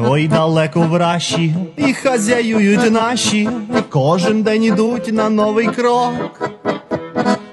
[0.00, 3.48] Ой, далеко в раші, і хазяюють наші,
[3.88, 6.50] кожен день ідуть на новий крок.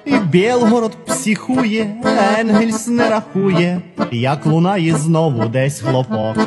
[0.05, 1.95] І Білгород психує,
[2.39, 6.37] Енгельс не рахує, як лунає знову десь хлопок.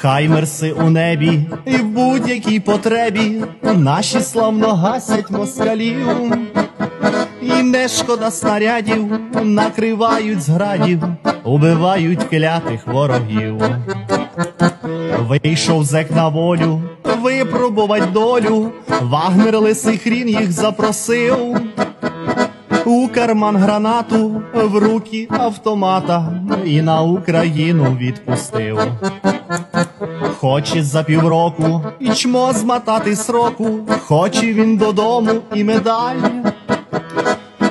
[0.00, 6.06] Хаймерси у небі і в будь-якій потребі наші славно гасять москалів.
[7.42, 11.02] І не шкода снарядів, накривають зградів,
[11.44, 13.62] убивають клятих ворогів.
[15.18, 16.82] Вийшов зек на волю,
[17.22, 18.72] випробувать долю,
[19.02, 21.56] Вагнер лисий хрін їх запросив.
[22.84, 28.78] У карман гранату, в руки автомата і на Україну відпустив.
[30.38, 36.16] Хоче за півроку і чмо змотати сроку, хоче він додому і медаль.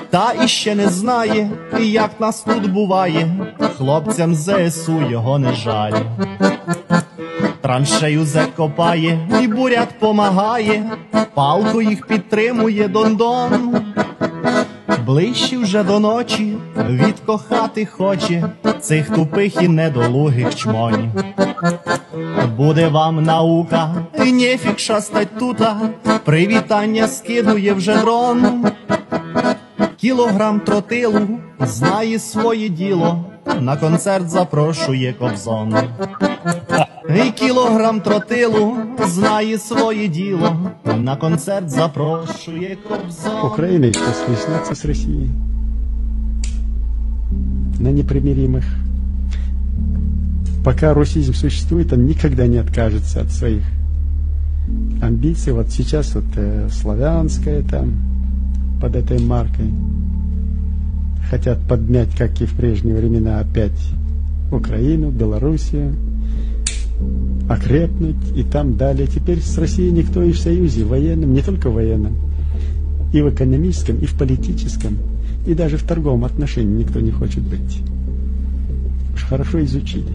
[0.10, 3.36] Та іще не знає, як нас тут буває,
[3.78, 5.94] хлопцям ЗСУ його не жаль.
[7.62, 10.84] Траншею закопає, і бурят помагає,
[11.34, 13.82] палку їх підтримує Дондон.
[15.05, 16.58] Ближче вже до ночі
[16.90, 18.49] відкохати хоче
[18.80, 21.12] цих тупих і недолугих чмонь.
[22.58, 25.77] Буде вам наука, і нефік шастать тута,
[26.26, 28.66] привітання скидує вже дрон.
[30.08, 31.20] Кілограм тротилу
[31.60, 33.26] знає своє діло,
[33.62, 35.76] на концерт запрошує кобзон.
[37.16, 38.76] І кілограм тротилу
[39.08, 43.52] знає своє діло, на концерт запрошує кобзон.
[43.52, 43.99] Украина еще
[44.46, 45.30] снится с Россией
[47.80, 48.64] на непримиримых.
[50.64, 53.64] Пока русизм существует, он никогда не откажется от своих
[55.02, 55.52] амбиций.
[55.52, 58.16] Вот сейчас вот э, славянская там
[58.82, 59.72] под этой маркой
[61.30, 63.80] хотят подмять, как и в прежние времена, опять
[64.52, 65.96] Украину, Белоруссию,
[67.50, 69.08] окрепнуть и там далее.
[69.08, 72.16] Теперь с Россией никто и в союзе военном, не только военном,
[73.14, 74.98] и в экономическом, и в политическом,
[75.46, 77.82] и даже в торговом отношении никто не хочет быть.
[79.16, 80.12] Уж хорошо изучили.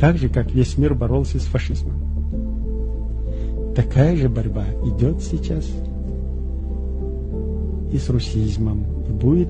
[0.00, 1.94] Так же, как весь мир боролся с фашизмом.
[3.76, 5.64] Такая же борьба идет сейчас
[7.92, 8.84] и с русизмом.
[9.08, 9.48] И будет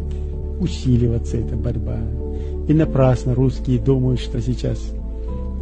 [0.60, 1.98] усиливаться эта борьба.
[2.68, 4.78] И напрасно русские думают, что сейчас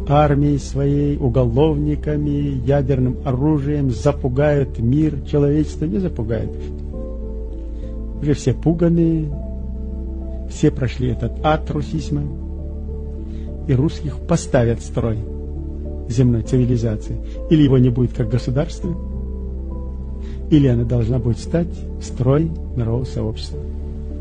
[0.07, 6.51] армией своей, уголовниками, ядерным оружием запугают мир, человечество не запугает.
[8.21, 9.31] Уже все пуганые,
[10.49, 12.23] все прошли этот ад русизма,
[13.67, 15.17] и русских поставят строй
[16.09, 17.17] земной цивилизации.
[17.49, 18.93] Или его не будет как государства,
[20.51, 21.69] или она должна будет стать
[22.01, 23.59] строй мирового сообщества.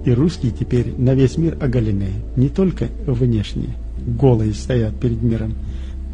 [0.06, 3.76] И русские теперь на весь мир оголены, не только внешне,
[4.06, 5.54] голые стоят перед миром,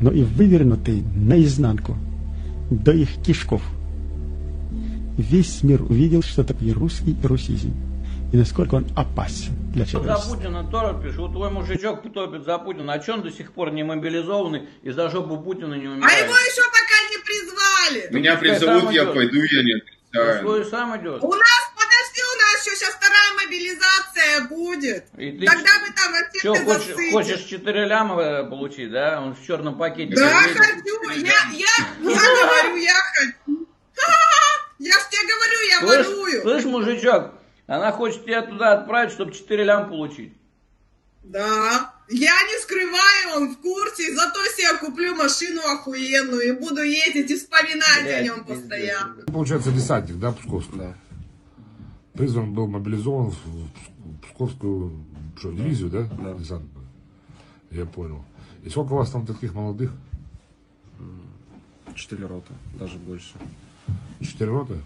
[0.01, 1.97] но и вывернутые наизнанку,
[2.71, 3.63] до их кишков.
[5.19, 7.73] Весь мир увидел, что такое русский русизм,
[8.33, 10.35] и насколько он опасен для За человечества.
[10.37, 13.85] Путина торопишь, вот твой мужичок топит за Путина, а че он до сих пор не
[13.85, 16.25] мобилизованный и за жопу Путина не А умирает?
[16.25, 18.19] его еще пока не призвали.
[18.19, 19.96] Меня призовут, я пойду, я не
[20.41, 21.23] Свой сам идет.
[21.23, 25.05] У нас, подожди, у нас еще сейчас вторая мобилизация будет.
[25.17, 29.21] И ты Тогда вы там от всех и хочешь, хочешь 4 ляма получить, да?
[29.21, 30.15] Он в черном пакете.
[30.15, 30.59] Да, приедет.
[30.59, 31.11] хочу.
[31.11, 33.67] Я, я, я говорю, я хочу.
[34.79, 36.43] Я ж тебе говорю, я Слышь, ворую.
[36.43, 37.33] слышь, мужичок,
[37.67, 40.35] она хочет тебя туда отправить, чтобы 4 лям получить.
[41.25, 41.95] Да.
[42.09, 47.37] Я не скрываю, он в курсе, зато себе куплю машину охуенную и буду ездить и
[47.37, 49.23] вспоминать о Блядь, нем пиздец, постоянно.
[49.25, 50.79] Получается, десантник, да, Псковский?
[50.79, 50.95] Да.
[52.13, 55.05] Призван был мобилизован в Псковскую
[55.37, 56.03] что, дивизию, да?
[56.05, 56.35] Да.
[56.35, 56.87] Десантную.
[57.71, 58.25] Я понял.
[58.63, 59.91] И сколько у вас там таких молодых?
[61.95, 63.35] Четыре рота, даже больше.
[64.21, 64.81] Четыре роты?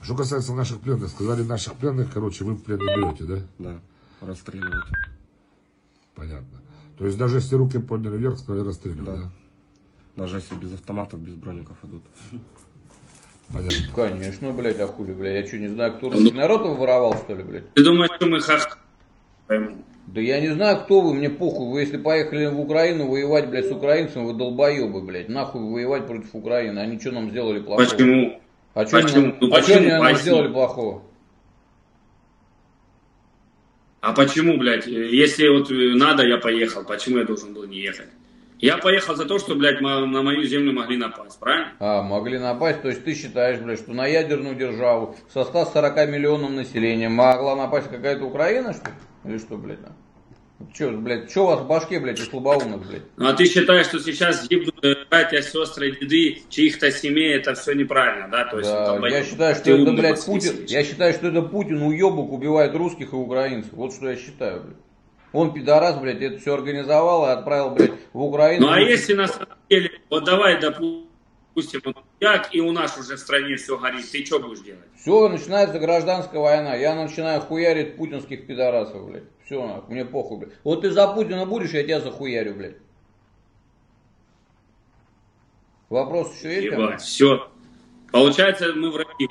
[0.00, 3.38] А Что касается наших пленных, сказали наших пленных, короче, вы в плен не берете, да?
[3.58, 3.80] Да,
[4.26, 4.86] расстреливают.
[6.14, 6.60] Понятно.
[6.98, 9.16] То есть даже если руки подняли вверх, сказали расстреливать, да?
[9.16, 9.30] Да.
[10.16, 12.02] Даже если без автоматов, без броников идут.
[13.52, 13.76] Понятно.
[13.94, 15.44] Конечно, блядь, а хули, блядь.
[15.44, 17.72] Я что, не знаю, кто русский народ воровал, что ли, блядь?
[17.74, 18.78] Ты думаешь, что мы хах...
[20.06, 21.70] Да я не знаю, кто вы, мне похуй.
[21.70, 25.28] Вы если поехали в Украину воевать, блядь, с украинцами, вы долбоебы, блядь.
[25.28, 26.80] Нахуй воевать против Украины.
[26.80, 27.88] Они что нам сделали плохого?
[27.88, 28.40] Почему?
[28.74, 31.02] А что они, Ну а они нам сделали плохого?
[34.02, 38.08] А почему, блядь, если вот э, надо, я поехал, почему я должен был не ехать?
[38.58, 41.72] Я поехал за то, что, блядь, на мою землю могли напасть, правильно?
[41.78, 46.56] А, могли напасть, то есть ты считаешь, блядь, что на ядерную державу со 140 миллионным
[46.56, 48.94] населением могла напасть какая-то Украина, что ли?
[49.24, 49.78] Или что, блядь?
[50.74, 53.02] Че, блядь, что у вас в башке, блядь, у слабоумных, блядь?
[53.16, 54.74] Ну а ты считаешь, что сейчас гибнут
[55.10, 58.44] братья, сестры, деды чьих-то семей, это все неправильно, да?
[58.44, 60.24] То есть, Да, это, я считаю, что это, блядь.
[60.24, 63.72] Путин, я считаю, что это Путин уебок убивает русских и украинцев.
[63.72, 64.76] Вот что я считаю, блядь.
[65.32, 68.66] Он пидорас, блядь, это все организовал и отправил, блядь, в Украину.
[68.66, 73.16] Ну а если на самом деле, вот давай, допустим, вот как и у нас уже
[73.16, 74.84] в стране все горит, ты что будешь делать?
[75.00, 76.74] Все, начинается гражданская война.
[76.76, 79.24] Я начинаю хуярить путинских пидорасов, блядь.
[79.52, 80.52] Все, нахуй, мне похуй, блядь.
[80.64, 82.76] Вот ты за Путина будешь, я тебя захуярю, блядь.
[85.90, 86.72] Вопрос еще есть?
[86.72, 87.50] Ебать, все.
[88.10, 89.28] Получается, мы враги.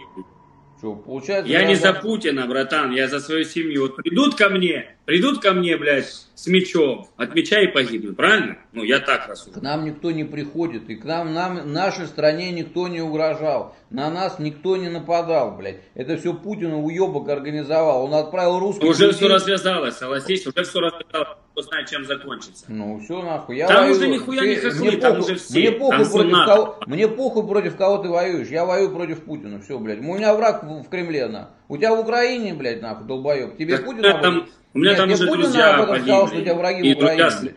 [0.81, 1.51] Что, получается...
[1.51, 3.83] Я не за Путина, братан, я за свою семью.
[3.83, 8.57] Вот придут ко мне, придут ко мне, блядь, с мечом, от меча и погибнут, правильно?
[8.73, 9.63] Ну, я так К рассуждаю.
[9.63, 14.39] нам никто не приходит, и к нам, нам, нашей стране никто не угрожал, на нас
[14.39, 15.81] никто не нападал, блядь.
[15.93, 20.79] Это все Путин уебок организовал, он отправил русских Уже людей- все развязалось, согласись, уже все
[20.79, 22.65] развязалось, кто знает, чем закончится.
[22.69, 23.57] Ну все нахуй.
[23.57, 23.97] Я Там воюю.
[23.97, 25.59] уже нихуя не мне там похуй- уже все.
[25.59, 28.47] Мне похуй, против кого, мне похуй против кого ты воюешь.
[28.47, 29.61] Я воюю против Путина.
[29.61, 29.99] Все, блядь.
[29.99, 31.49] У меня враг в, Кремле, на.
[31.67, 33.57] У тебя в Украине, блядь, нахуй, долбоеб.
[33.57, 35.95] Тебе Так Путин об там- этом- у меня Нет, там уже Путин друзья об этом
[35.97, 36.43] сказал, что у погибли.
[36.45, 37.55] тебя враги И в Украине, друзья блядь.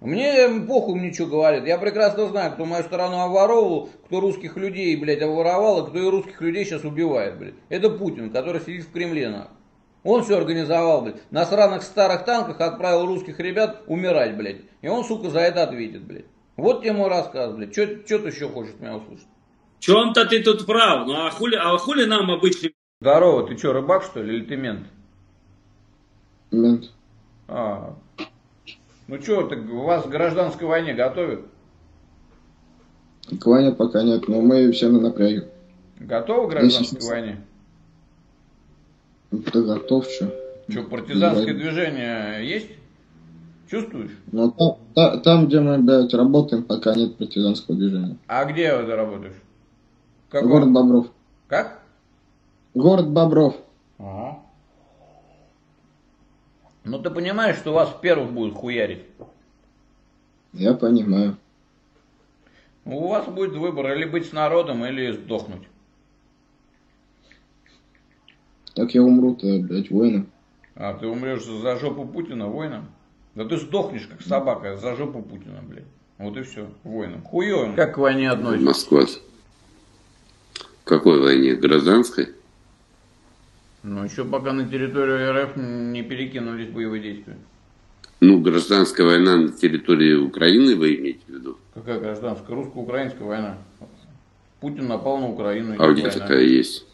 [0.00, 1.64] Мне похуй мне что говорит.
[1.66, 6.10] Я прекрасно знаю, кто мою страну обворовывал, кто русских людей, блядь, обворовал, и кто и
[6.10, 7.54] русских людей сейчас убивает, блядь.
[7.68, 9.56] Это Путин, который сидит в Кремле, нахуй.
[10.02, 11.16] Он все организовал, блядь.
[11.30, 14.62] На сраных старых танках отправил русских ребят умирать, блядь.
[14.80, 16.24] И он, сука, за это ответит, блядь.
[16.56, 17.72] Вот тебе мой рассказ, блядь.
[17.72, 19.28] Что ты еще хочешь меня услышать?
[19.82, 22.70] В чем-то ты тут прав, ну а хули, а хули нам обычным
[23.00, 24.86] Здорово, ты что, рыбак, что ли, или ты мент?
[26.52, 26.92] Мент.
[27.48, 27.96] А.
[29.08, 31.40] Ну что, так вас к гражданской войне готовят?
[33.40, 35.48] К войне пока нет, но мы все на напряге.
[35.98, 37.08] Готовы к гражданской Месяц.
[37.10, 37.42] войне?
[39.52, 40.32] Ты готов, что?
[40.68, 41.58] Что, партизанское Да.
[41.60, 42.68] движение есть?
[43.68, 44.12] Чувствуешь?
[44.30, 48.16] Но там, та- там, где мы, блядь, работаем, пока нет партизанского движения.
[48.28, 49.34] А где ты работаешь?
[50.32, 50.48] В каком?
[50.50, 51.06] Город Бобров.
[51.46, 51.82] Как?
[52.72, 53.54] Город Бобров.
[53.98, 54.38] Ага.
[56.84, 59.04] Ну ты понимаешь, что вас первых будут хуярить?
[60.54, 61.36] Я понимаю.
[62.86, 65.68] Ну, У вас будет выбор, или быть с народом, или сдохнуть.
[68.74, 70.30] Так я умру-то, блядь, воином.
[70.74, 72.86] А ты умрешь за жопу Путина воином?
[73.34, 75.84] Да ты сдохнешь, как собака, за жопу Путина, блядь.
[76.16, 77.20] Вот и все, воином.
[77.22, 77.76] Хуёвым.
[77.76, 78.64] Как к войне относишься?
[78.64, 79.02] Москва.
[80.84, 81.54] Какой войне?
[81.54, 82.28] Гражданской?
[83.82, 87.36] Ну, еще пока на территорию РФ не перекинулись боевые действия.
[88.20, 91.58] Ну, гражданская война на территории Украины вы имеете в виду?
[91.74, 92.56] Какая гражданская?
[92.56, 93.58] Русско-украинская война.
[94.60, 95.74] Путин напал на Украину.
[95.78, 96.20] А где война.
[96.20, 96.86] такая есть?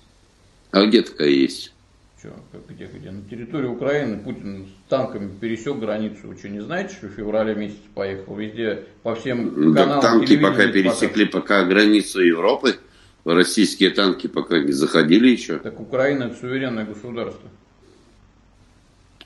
[0.70, 1.74] А где такая есть?
[2.22, 3.10] Чё, как где, где?
[3.10, 6.28] На территории Украины Путин с танками пересек границу.
[6.28, 8.34] Вы что, не знаете, что в феврале месяце поехал?
[8.34, 12.76] Везде, по всем Ну, да, каналам танки телевидения пока пересекли пока границу Европы.
[13.24, 15.58] Российские танки пока не заходили еще.
[15.58, 17.48] Так Украина это суверенное государство.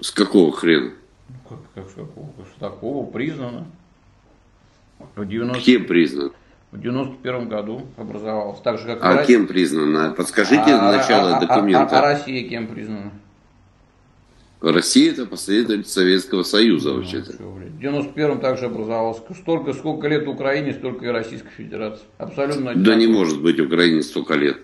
[0.00, 0.90] С какого хрена?
[1.28, 2.28] Ну, Как, как с какого?
[2.56, 3.66] С такого признано.
[5.14, 6.32] В, 90, Кем признан?
[6.72, 8.60] в 91 году образовалось.
[8.60, 9.36] Так же, как А Россия.
[9.36, 10.12] кем признано?
[10.16, 11.96] Подскажите А- а- начало а- а- документа.
[11.96, 13.12] А, а Россия кем признана?
[14.62, 17.32] Россия это последователь Советского Союза вообще-то.
[17.32, 17.72] Всё, блядь.
[17.72, 19.18] В 91-м также образовалось.
[19.40, 22.04] Столько, сколько лет Украине, столько и Российской Федерации.
[22.18, 23.12] Абсолютно Да не одинаково.
[23.12, 24.58] может быть Украине столько лет.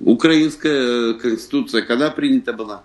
[0.00, 2.82] Украинская конституция когда принята была?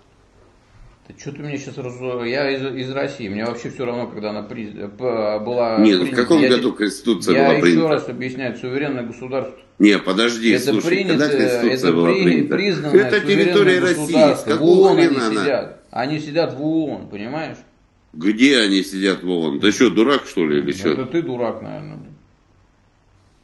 [1.07, 1.93] Да что ты мне сейчас раз...
[2.25, 3.27] Я из, из России.
[3.27, 5.77] Мне вообще все равно, когда она приз- п- была...
[5.79, 6.21] Нет, ну в принята.
[6.21, 7.87] каком Я году конституция Я была еще принята?
[7.89, 8.55] раз объясняю.
[8.57, 9.53] Суверенное государство.
[9.79, 12.55] Не, подожди, это слушай, принято, когда конституция это была при- принята?
[12.55, 14.41] признанное Это территория России, с.
[14.41, 15.29] В какого ООН они она?
[15.43, 15.83] сидят.
[15.91, 17.57] Они сидят в ООН, понимаешь?
[18.13, 19.59] Где они сидят, Вован?
[19.59, 21.05] Ты что, дурак что ли или Это что?
[21.05, 21.97] ты дурак, наверное.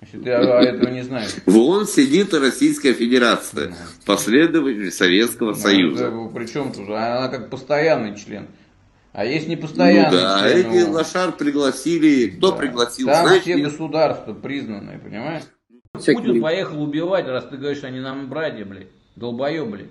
[0.01, 1.32] Если ты а- а этого не знаешь.
[1.46, 3.74] В ООН сидит Российская Федерация,
[4.06, 6.12] последователь Советского Союза.
[6.34, 6.88] Причем тут?
[6.89, 8.48] Она как постоянный член.
[9.12, 10.91] А есть Ну непостоянный да, член эти ООН.
[10.94, 12.27] лошар пригласили.
[12.38, 12.58] Кто Да.
[12.58, 13.08] пригласил?
[13.08, 13.56] Там Знаете?
[13.56, 15.44] все государства признанные, понимаешь?
[15.91, 18.88] Путин поехал убивать, раз ты говоришь, они нам братья, блядь.
[19.15, 19.89] Долбоеб, блядь.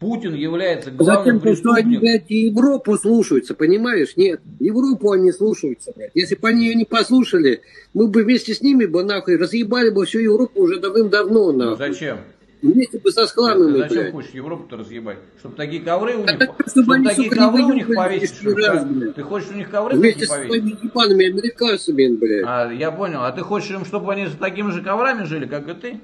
[0.00, 2.00] Путин является главным Затем, что они, преступником.
[2.00, 4.16] блядь, Европу слушаются, понимаешь?
[4.16, 6.10] Нет, Европу они слушаются, блядь.
[6.14, 7.60] Если бы они ее не послушали,
[7.92, 11.76] мы бы вместе с ними бы, нахуй, разъебали бы всю Европу уже давным-давно, Ну, нахуй.
[11.88, 12.18] зачем?
[12.62, 14.12] Вместе бы со схламами, зачем блядь.
[14.12, 15.18] хочешь Европу-то разъебать?
[15.38, 18.50] Чтобы такие ковры у них, так, чтобы чтобы они, такие ковры у них повесить, что
[18.50, 18.64] ли?
[18.66, 19.12] А?
[19.14, 20.46] Ты хочешь у них ковры Вместе повесить?
[20.50, 22.44] своими ебаными американцами, блядь.
[22.46, 23.20] А, я понял.
[23.22, 26.00] А ты хочешь им, чтобы они с такими же коврами жили, как и ты?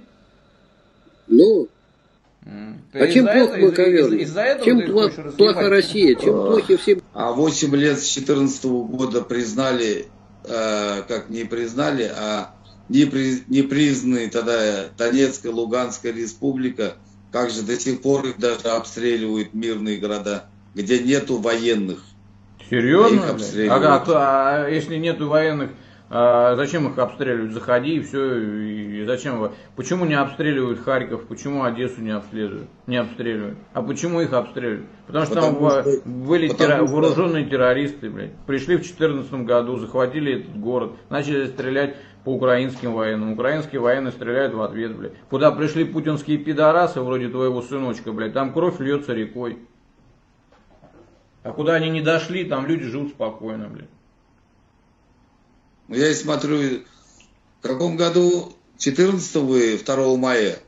[1.28, 1.68] Ну,
[2.92, 4.06] Ты а чем плохо мы из- ковер?
[4.14, 6.14] из- Из-за этого Чем пла- плоха Россия?
[6.14, 10.06] Чем плохи все А 8 лет с 14 года признали,
[10.44, 12.54] э, как не признали, а
[12.88, 16.94] не, при- не признанные тогда Донецкая, Луганская республика,
[17.32, 22.04] как же до сих пор их даже обстреливают мирные города, где нету военных.
[22.70, 23.30] Серьезно?
[23.30, 24.08] Обстреливают.
[24.08, 25.70] А, а если нету военных,
[26.08, 27.52] а зачем их обстреливать?
[27.52, 28.38] Заходи и все.
[28.38, 29.50] И зачем вы?
[29.74, 31.26] Почему не обстреливают Харьков?
[31.26, 32.68] Почему Одессу не обстреливают?
[32.86, 33.58] Не обстреливают.
[33.72, 34.86] А почему их обстреливают?
[35.06, 38.34] Потому что там Потому во- что- были потому терро- что- вооруженные террористы, блядь.
[38.46, 43.32] Пришли в 2014 году, захватили этот город, начали стрелять по украинским военным.
[43.32, 45.12] Украинские военные стреляют в ответ, блядь.
[45.28, 49.58] Куда пришли путинские пидорасы, вроде твоего сыночка, блядь, там кровь льется рекой.
[51.42, 53.88] А куда они не дошли, там люди живут спокойно, блядь.
[55.88, 56.80] Ну, Я смотрю,
[57.60, 60.58] в каком году, 14 вы 2 мая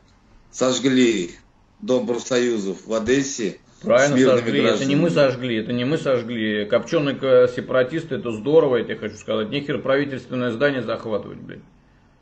[0.50, 1.32] сожгли
[1.80, 4.50] Дом профсоюзов в Одессе Правильно сожгли.
[4.50, 5.00] Это не гражданами.
[5.00, 6.64] мы сожгли, это не мы сожгли.
[6.64, 9.50] Копченые сепаратисты, это здорово, я тебе хочу сказать.
[9.50, 11.60] Нехер правительственное здание захватывать, блядь.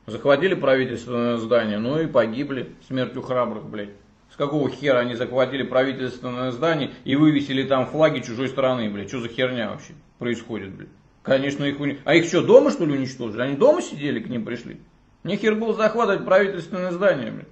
[0.07, 3.91] Захватили правительственное здание, ну и погибли смертью храбрых, блядь.
[4.31, 9.09] С какого хера они захватили правительственное здание и вывесили там флаги чужой страны, блядь?
[9.09, 10.91] Что за херня вообще происходит, блядь?
[11.27, 11.99] Конечно, их уни...
[12.05, 13.43] А их что, дома что ли уничтожили?
[13.43, 14.81] Они дома сидели, к ним пришли?
[15.25, 17.49] Нехер было захватывать правительственное здание, блядь.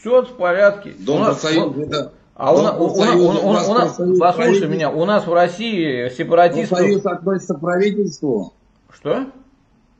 [0.00, 0.94] Все в порядке.
[0.98, 2.12] Дом У нас- профсоюзов это...
[2.34, 6.78] а у, у- у у- у- у нас послушай меня, у нас в России сепаратистов...
[6.78, 8.54] Профсоюз относится к правительству.
[8.90, 9.26] Что?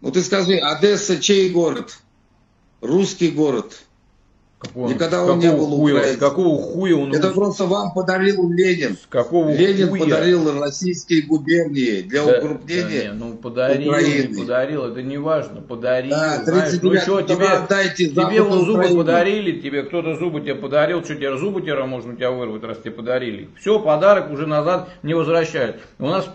[0.01, 1.99] Ну ты скажи, Одесса чей город?
[2.81, 3.83] Русский город.
[4.63, 6.21] Какого, Никогда он не был хуя, украинцем.
[6.21, 8.97] какого хуя он Это просто вам подарил Ленин.
[9.09, 10.01] какого Ленин хуя?
[10.05, 12.85] подарил российские губернии для Да- укрупнения.
[12.85, 14.29] да не, ну подарил, Украины.
[14.29, 16.11] не подарил, это не важно, подарил.
[16.11, 18.97] Да, знаешь, ну 39 что, тебе, отдайте тебе вон зубы Украину.
[18.99, 22.79] подарили, тебе кто-то зубы тебе подарил, что тебе зубы тебе можно у тебя вырвать, раз
[22.79, 23.49] тебе подарили.
[23.59, 25.79] Все, подарок уже назад не возвращают.
[25.99, 26.31] У нас,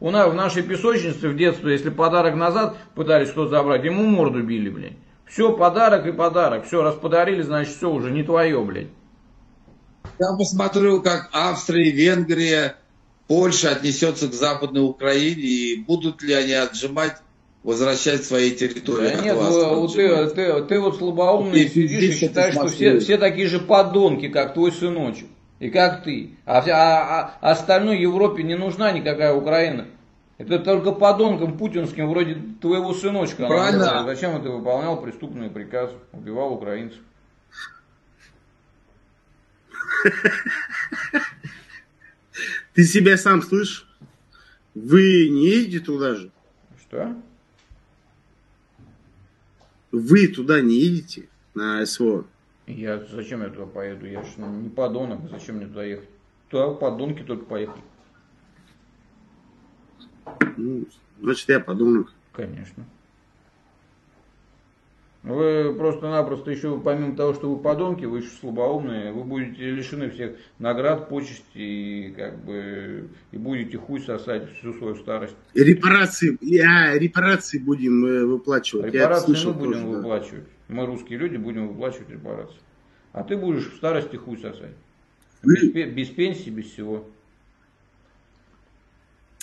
[0.00, 4.42] у нас в нашей песочнице в детстве, если подарок назад пытались кто-то забрать, ему морду
[4.42, 4.92] били, блядь.
[5.28, 6.66] Все, подарок и подарок.
[6.66, 8.88] Все, раз подарили, значит все уже не твое, блядь.
[10.18, 12.76] Я посмотрю, как Австрия, Венгрия,
[13.28, 17.16] Польша отнесется к Западной Украине и будут ли они отжимать,
[17.62, 19.10] возвращать свои территории.
[19.16, 22.98] Да нет, вас, вот ты, ты, ты вот слабоумный И сидишь и считаешь, что все,
[22.98, 25.26] все такие же подонки, как твой сыночек.
[25.60, 26.30] И как ты.
[26.46, 29.86] А, а- а остальной Европе не нужна никакая Украина.
[30.38, 33.48] Это только подонкам путинским, вроде твоего сыночка.
[33.48, 33.84] Правильно.
[33.84, 34.04] нужна.
[34.04, 37.00] Зачем ты выполнял преступные приказы, убивал украинцев?
[42.74, 43.88] Ты себя сам слышишь?
[44.76, 46.30] Вы не едете туда же?
[46.82, 47.16] Что?
[49.90, 52.26] Вы туда не едете на СВО?
[52.68, 54.06] Я, зачем я туда поеду?
[54.06, 56.08] Я же не подонок, зачем мне туда ехать?
[56.48, 57.82] Туда подонки только поехали.
[60.56, 60.84] Ну,
[61.20, 62.06] значит, я подумал.
[62.32, 62.84] Конечно.
[65.24, 70.36] Вы просто-напросто еще, помимо того, что вы подонки, вы еще слабоумные, вы будете лишены всех
[70.60, 75.34] наград, почестей, и как бы, и будете хуй сосать всю свою старость.
[75.54, 78.94] Репарации, я, репарации будем э, выплачивать.
[78.94, 79.96] Репарации слышал мы будем тоже, да.
[79.96, 80.48] выплачивать.
[80.68, 82.56] Мы, русские люди, будем выплачивать репарации.
[83.12, 84.76] А ты будешь в старости хуй сосать.
[85.42, 87.04] Без, без пенсии, без всего.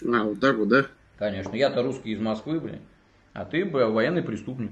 [0.03, 0.85] А, вот так вот, да?
[1.17, 1.55] Конечно.
[1.55, 2.79] Я-то русский из Москвы, блин.
[3.33, 4.71] А ты б, военный преступник.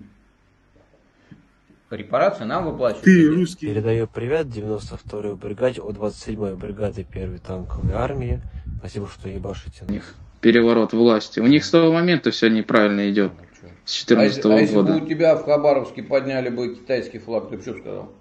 [1.90, 3.06] Репарации нам выплачивают.
[3.06, 3.68] Ты русский.
[3.68, 8.42] Передаю привет 92-й бригаде от 27-й бригады 1-й танковой армии.
[8.80, 9.86] Спасибо, что ебашите.
[10.42, 11.40] переворот власти.
[11.40, 13.32] У них с того момента все неправильно идет.
[13.86, 14.96] С А если, 2014 а если бы года.
[14.96, 18.12] у тебя в Хабаровске подняли бы китайский флаг, ты бы что сказал?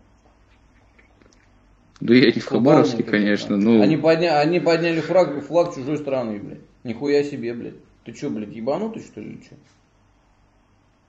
[2.00, 3.56] Да я не в Хабаровске, конечно.
[3.56, 4.38] Ну, Они, подня...
[4.40, 6.61] они подняли флаг, флаг чужой страны, блядь.
[6.85, 7.75] Нихуя себе, блядь.
[8.05, 9.55] Ты что, блядь, ебанутый, что ли, что?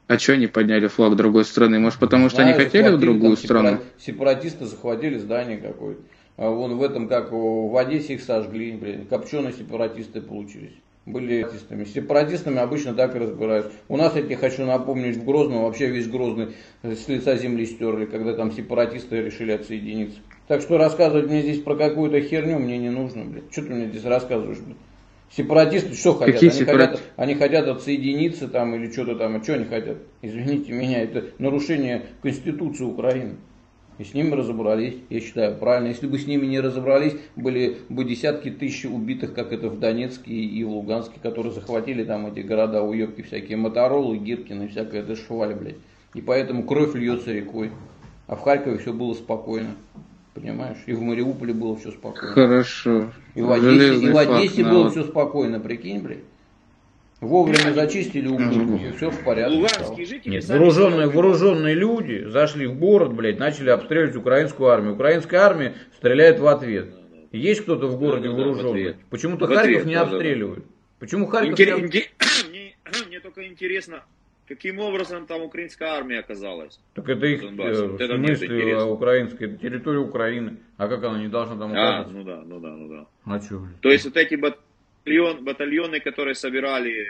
[0.07, 1.79] а что они подняли флаг другой страны?
[1.79, 3.69] Может, потому что они Знаю, хотели в другую страну?
[3.69, 6.01] сепара- Сепаратисты захватили здание какое-то.
[6.37, 9.05] А вон в этом, как в Одессе их сожгли, блин.
[9.07, 10.73] Копченые сепаратисты получились.
[11.05, 11.83] Были сепаратистами.
[11.83, 13.71] С сепаратистами обычно так и разбирают.
[13.87, 18.05] У нас, я тебе хочу напомнить, в Грозном вообще весь Грозный с лица земли стерли,
[18.05, 20.19] когда там сепаратисты решили отсоединиться.
[20.47, 23.51] Так что рассказывать мне здесь про какую-то херню мне не нужно, блядь.
[23.51, 24.77] Что ты мне здесь рассказываешь, блядь?
[25.35, 26.35] Сепаратисты что хотят?
[26.35, 29.35] Какие они, сепарат- хотят они хотят отсоединиться там или что-то там.
[29.35, 29.97] А что они хотят?
[30.21, 33.37] Извините меня, это нарушение Конституции Украины.
[33.99, 35.87] И с ними разобрались, я считаю, правильно.
[35.87, 40.31] Если бы с ними не разобрались, были бы десятки тысяч убитых, как это в Донецке
[40.33, 45.53] и в Луганске, которые захватили там эти города уебки всякие, Моторолы, Гиркины, всякая эта шваль,
[45.55, 45.77] блядь.
[46.15, 47.71] И поэтому кровь льется рекой.
[48.27, 49.75] А в Харькове все было спокойно.
[50.33, 50.77] Понимаешь?
[50.87, 52.33] И в Мариуполе было все спокойно.
[52.33, 53.11] Хорошо.
[53.35, 56.23] И в Одессе, Железный и в Одессе да, было все спокойно, прикинь, блядь.
[57.21, 59.55] Вовремя зачистили и все в порядке.
[59.55, 64.95] Луганские жители Нет, вооруженные, вооруженные люди зашли в город, блядь, начали обстреливать украинскую армию.
[64.95, 66.93] Украинская армия стреляет в ответ.
[67.31, 68.95] Есть кто-то в городе Да-да-да, в вооруженный?
[69.09, 70.65] Почему-то Харьков не обстреливают.
[70.99, 72.75] Почему Харьков Интер- не
[73.07, 74.03] мне только интересно,
[74.47, 76.79] каким образом там украинская армия оказалась.
[76.93, 77.83] Так это их, Донбассе.
[77.83, 78.83] э, Вот это смысле, интересно.
[78.83, 80.57] а, украинская, это территория Украины.
[80.77, 82.13] А как она не должна там А, оказаться?
[82.13, 83.05] ну да, ну да, ну да.
[83.25, 83.81] А блядь?
[83.81, 87.07] То есть вот эти батальон, батальоны, которые собирали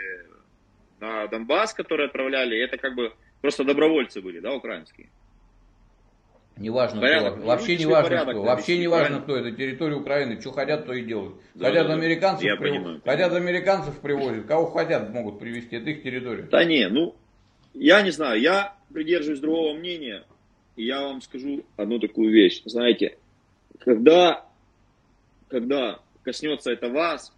[1.00, 5.08] на Донбасс, которые отправляли, это как бы просто добровольцы были, да, украинские?
[6.56, 7.34] Неважно Порядок.
[7.38, 7.46] кто.
[7.46, 8.42] Вообще Ну, не важно порядок кто.
[8.44, 9.36] Вообще не важно кто.
[9.36, 10.40] Это территория Украины.
[10.40, 11.34] Что хотят, то и делают.
[11.54, 13.02] Да, хотят да, американцев, Я прив- понимаю.
[13.04, 14.46] хотят американцев привозят.
[14.46, 15.74] Кого хотят, могут привезти.
[15.74, 16.42] Это их территория.
[16.44, 17.16] Да не, ну,
[17.74, 20.24] я не знаю, я придерживаюсь другого мнения,
[20.76, 22.62] и я вам скажу одну такую вещь.
[22.64, 23.16] Знаете,
[23.80, 24.44] когда,
[25.48, 27.32] когда коснется это вас,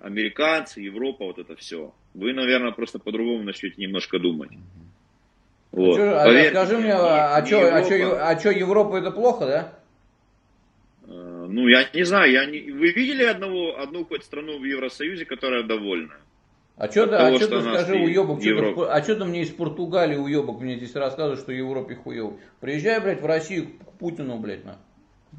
[0.00, 4.50] американцы, Европа, вот это все, вы, наверное, просто по-другому начнете немножко думать.
[5.72, 5.96] Вот.
[5.96, 8.28] Чё- а Поверьте скажи мне, не- а что а Европа.
[8.28, 9.78] а чё, Европа это плохо, да?
[11.06, 12.70] Э, Ну, я не знаю, я не...
[12.72, 16.14] вы видели одного, одну хоть страну в Евросоюзе, которая довольна?
[16.76, 20.60] А что а что ты скажи, уебок, в- а что ты мне из Португалии, уебок,
[20.60, 22.34] мне здесь рассказываешь, что в Европе хуево?
[22.60, 24.76] Приезжай, блядь, в Россию к Путину, блядь, на.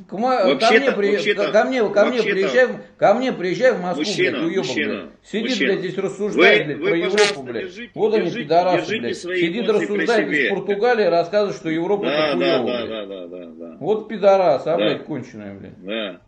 [0.08, 4.04] К ма- ко мне, при- ко мне, ко мне приезжай, ко мне приезжай в Москву,
[4.06, 5.10] Мужчина, блядь, уебок, мужчина, блядь.
[5.24, 5.68] Сидит, мужчина.
[5.74, 7.64] блядь, здесь рассуждает, Вы- блядь, вы, про Европу, блядь.
[7.66, 9.40] держите- вот они, держите- пидорасы, держите блядь.
[9.40, 12.90] Сидит, рассуждает из Португалии, рассказывает, что Европа Да, это да, хуево, да, блядь.
[12.90, 13.78] да, да, да, да.
[13.82, 14.76] Вот пидорас, а, Да.
[14.78, 15.84] блядь, конченая, блядь.
[15.84, 16.22] Да.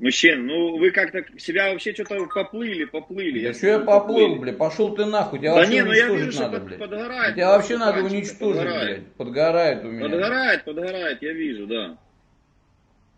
[0.00, 3.40] Мужчин, ну вы как-то себя вообще что-то поплыли, поплыли.
[3.40, 6.04] Да Я что я поплыл, блядь, пошел ты нахуй, тебя Да вообще не, ну я
[6.04, 6.78] уничтожить вижу, что надо, под- блядь.
[6.78, 7.34] подгорает.
[7.34, 8.86] Тебя вообще надо уничтожить, подгорает.
[9.00, 9.12] блядь.
[9.14, 10.08] Подгорает у меня.
[10.08, 11.96] Подгорает, подгорает, я вижу, да.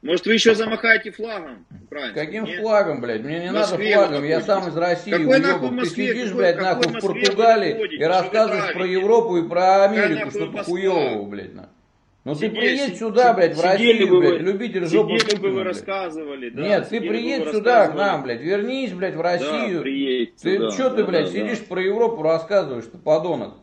[0.03, 2.15] Может, вы еще замахаете флагом украинским?
[2.25, 2.61] Каким нет?
[2.61, 3.21] флагом, блядь?
[3.21, 5.69] Мне не В надо Москве флагом, я сам из России, Какой нахуй уебок.
[5.69, 6.09] Ты Москве?
[6.09, 8.87] сидишь, Какой- блядь, какой нахуй в Москве Португалии и рассказываешь про?
[8.87, 11.53] Европу и про Америку, нахуй что ты хуёво, блядь.
[11.55, 11.69] на.
[12.25, 15.65] Ну ты приедь сюда, блядь, в Россию, бы блядь, вы- любитель жопы Сидели бы вы
[15.65, 16.61] рассказывали, да.
[16.61, 19.81] Нет, ты приедь сюда к нам, блядь, вернись, блядь, в Россию.
[19.81, 21.65] приедь Ты сюда, что ты, да, блядь, да, сидишь да.
[21.67, 23.55] про Европу рассказываешь, ты подонок.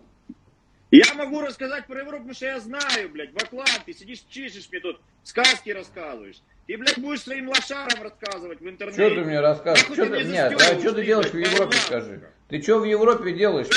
[0.89, 4.79] Я могу рассказать про Европу, потому что я знаю, блядь, в Атланте сидишь, чишешь мне
[4.79, 6.37] тут, сказки рассказываешь.
[6.65, 9.05] Ты, блядь, будешь своим лошарам рассказывать в интернете.
[9.05, 9.93] Что ты мне рассказываешь?
[9.93, 12.21] Что ты нет, а что ты делаешь в Европе, скажи?
[12.49, 13.67] Ты что в Европе делаешь?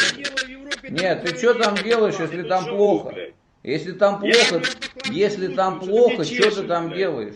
[0.89, 3.15] Нет, ты что там делаешь, если там плохо?
[3.63, 4.63] Если там Я, плохо,
[5.11, 7.35] если там ты плохо, что ты там делаешь?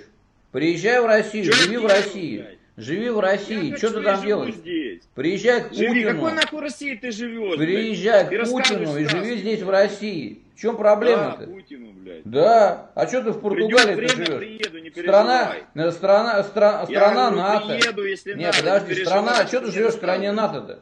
[0.53, 2.47] Приезжай в Россию, я живи в России.
[2.77, 4.55] Живи в России, Я что ты я там делаешь?
[4.57, 5.03] здесь.
[5.15, 6.11] Приезжай к Живи, Путину.
[6.11, 8.41] какой нахуй России ты живешь, Приезжай блядь?
[8.41, 10.43] к Ты Путину и живи здесь в России.
[10.57, 11.47] В чем Да, проблема-то?
[11.47, 12.23] Путину, блядь.
[12.25, 12.91] Да.
[12.97, 14.39] А что ты в Португалии время, живешь?
[14.39, 17.67] приеду, не Страна, э, страна, стра- Я страна говорю, НАТО.
[17.79, 20.33] приеду, если Нет, надо, не подожди, переживай, страна, а что ты живешь в стране.
[20.33, 20.81] НАТО-то?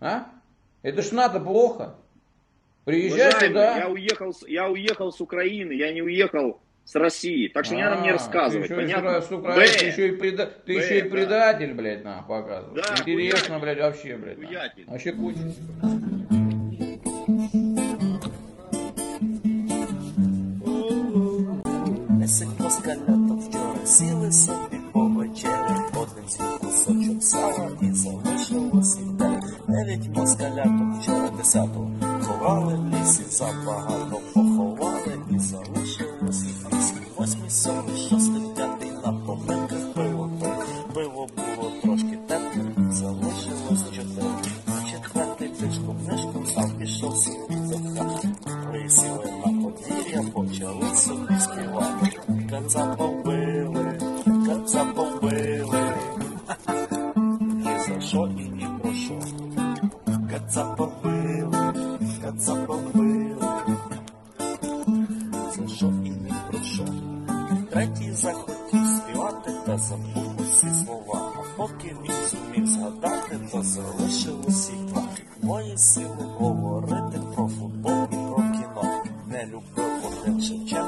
[0.00, 0.26] А?
[0.82, 1.94] Это ж НАТО плохо.
[2.85, 3.77] Приезжай Уважаемый, сюда.
[3.77, 7.47] Я уехал, с- я уехал с Украины, я не уехал с России.
[7.49, 9.21] Так что не надо мне А, рассказывать, Ты еще, понятно?
[9.21, 9.87] с Украины, ты Б.
[9.91, 11.09] еще и, преда- ты Б, еще и да.
[11.09, 12.83] предатель, блядь, на, показываешь.
[12.87, 13.59] Да, Интересно, хуятин.
[13.61, 14.37] блядь, вообще, блядь.
[14.39, 14.47] на.
[14.47, 14.85] Хуятин.
[14.87, 15.39] Вообще куча.
[22.19, 25.51] Десять москаляток вчора сіли собі повечері,
[25.95, 29.39] один з'їв кусочок сала і залишилось і те.
[29.67, 31.91] Дев'ять москаляток вчора десятого
[32.43, 36.97] ховали в лісі, забагато поховали і залишилось і вісім.
[37.17, 37.49] Восьмий,
[80.24, 80.83] Jackson County.